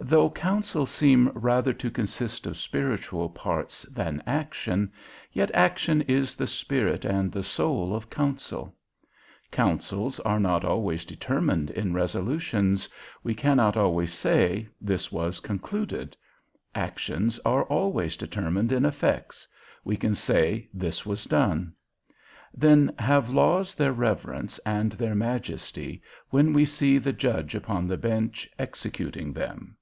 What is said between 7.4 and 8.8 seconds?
soul of counsel.